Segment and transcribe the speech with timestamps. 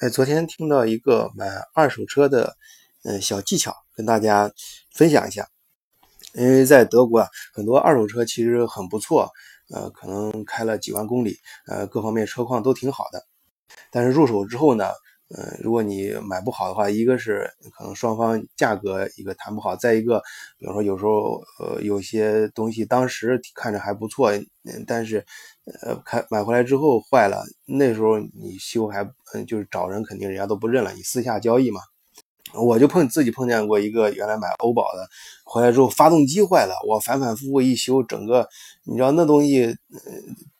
[0.00, 2.56] 哎，昨天听到一个买二手车的，
[3.04, 4.50] 嗯，小技巧，跟大家
[4.94, 5.46] 分享一下。
[6.32, 9.30] 因为在德国啊，很多二手车其实很不错，
[9.68, 11.36] 呃，可能开了几万公里，
[11.66, 13.26] 呃，各方面车况都挺好的。
[13.90, 14.90] 但是入手之后呢，
[15.36, 20.20] 嗯，如果你买不好的话，一个是可能双方价格一个谈不好，再一个，
[20.58, 24.30] 比如说有时候呃有些东西当时看着还不错，
[24.86, 25.24] 但是。
[25.82, 31.80] 呃，开买回来之后坏了，那时候你修还嗯，就是找人肯定人家都不认了，你私下交易嘛。
[32.54, 35.06] 我就碰自己碰见过一个原来买欧宝的，
[35.44, 38.48] 回来之后发动机坏了，我反反复复一修，整个
[38.84, 40.12] 你知道那东西呃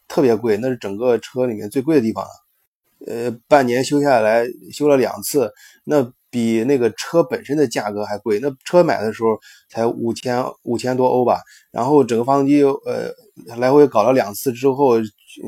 [0.06, 2.30] 特别贵，那是整个车里面最贵的地方了。
[3.10, 5.52] 呃，半年修下来修了两次，
[5.84, 6.12] 那。
[6.32, 9.30] 比那个车本身的价格还贵，那车买的时候
[9.68, 11.40] 才五千五千多欧吧，
[11.72, 13.10] 然后整个发动机呃
[13.56, 15.00] 来回搞了两次之后，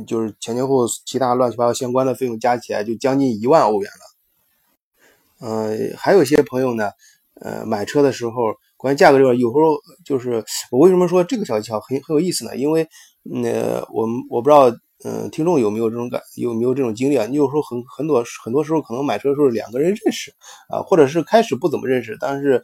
[0.09, 5.47] 就是前前后其他乱七八糟相关的费用加起来就将近一万欧元了。
[5.47, 6.91] 嗯，还有些朋友呢，
[7.40, 8.33] 呃，买车的时候
[8.77, 12.57] 关于价格这块，有时候就是我为什么说这个小技巧很很有意思呢？
[12.57, 12.88] 因为
[13.23, 14.77] 那我们我不知道。
[15.05, 17.27] 嗯，听众有没有这种感，有没有这种经历啊？
[17.27, 20.33] 你有时候很很多很多时候可能买车的时候两个人认识
[20.69, 22.63] 啊，或者是开始不怎么认识，但是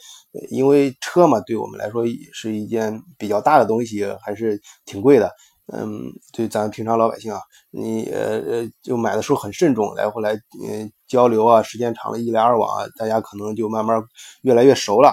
[0.51, 5.33] 因为车嘛，对我们来说是一件比较大的东西，还是挺贵的。
[5.71, 10.33] 嗯，对咱平常老百姓啊，你呃呃就买的时候很慎重，来回来
[10.65, 14.03] 嗯交流啊，时间长了，一来二往啊，大家可能就慢慢
[14.43, 15.13] 越来越熟了。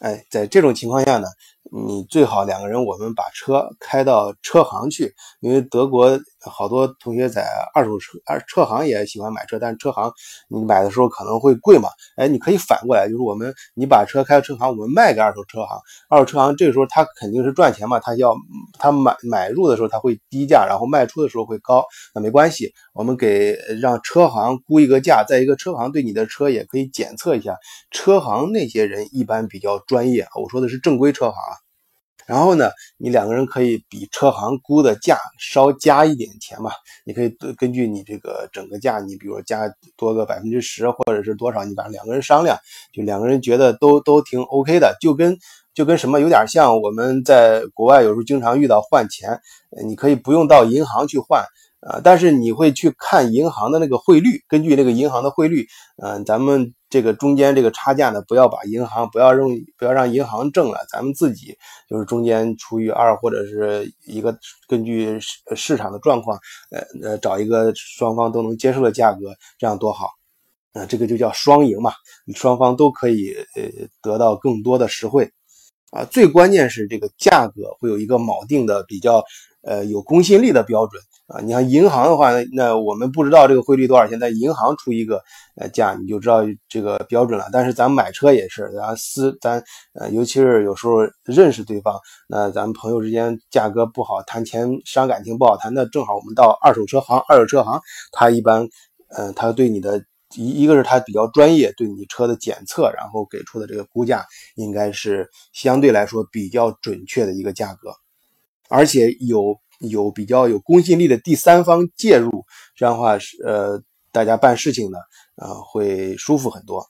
[0.00, 1.26] 哎，在这种情况下呢。
[1.70, 10.12] 你最好两个人，我们把车开到车行去，因为德国好多同学在二手车二车行也喜欢买车，但是车行
[10.48, 11.88] 你买的时候可能会贵嘛。
[12.16, 18.34] 哎，你可以反过来，就是我们你把车开到车行，我们卖给二手车行，二手车行这个时候他肯定是赚钱嘛，他要
[18.78, 27.56] 他买买入的时候他会低价，然后卖出的时候会高，那没关系，我们给让车行估一个价，在一个车行对你的车也可以检测一下，
[27.90, 31.67] 车行那些人一般比较专业，我说的是正规车行啊。
[32.28, 36.70] 然后呢，你两个人可以比车行估的价稍加一点钱嘛？
[37.04, 39.62] 你可以根据你这个整个价，你比如加
[39.96, 42.58] 多个百分之十或者是多少，你把两个人商量，
[42.92, 45.38] 就两个人觉得都都挺 OK 的，就跟
[45.72, 49.40] 就跟什么有点像我们在国外有时候经常遇到换钱，
[49.86, 51.42] 你可以不用到银行去换。
[51.80, 55.66] 啊，但是你会去看银行的那个汇率，根据那个银行的汇率，
[56.02, 61.56] 嗯，咱们这个中间这个差价呢，不要把银行不要用，不要让银行挣了，咱们自己
[61.88, 66.36] 就是中间除以二或者是一个根据市市场的状况，
[66.72, 70.08] 呃呃，找一个双方都能接受的价格，这样多好，
[70.72, 71.92] 啊，这个就叫双赢嘛，
[72.34, 75.30] 双方都可以呃得到更多的实惠，
[75.90, 79.22] 啊，最关键是这个价格会有一个锚定的比较
[79.62, 81.02] 呃有公信力的标准。
[81.28, 85.22] 啊，你像银行的话，那我们不知道这个汇率多少钱，在银行出一个
[85.56, 86.38] 呃价，你就知道
[86.70, 87.50] 这个标准了。
[87.52, 89.62] 但是咱买车也是，咱私咱
[89.92, 90.94] 呃，尤其是有时候
[91.24, 92.00] 认识对方，
[92.30, 97.78] 那咱们朋友之间价格不好谈钱，伤感情不好谈，那正好我们到二手车行，二手车行
[98.10, 98.66] 他一般，
[99.10, 100.02] 呃，他对你的
[100.34, 107.94] 一一个是他比较专业，对你车的检测，然后给出的这个估价应该是相对来说比较准确的一个价格，
[108.68, 109.58] 而且有。
[109.80, 112.44] 有比较有公信力的第三方介入，
[112.74, 113.80] 这样的话是呃，
[114.10, 114.98] 大家办事情呢，
[115.36, 116.84] 啊，会舒服很多。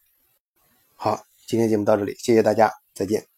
[0.94, 3.38] 好，今天节目到这里，谢谢大家，再见。